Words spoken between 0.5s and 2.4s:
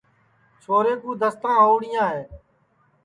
چھورے کُو دستاں ہؤڑیاں ہے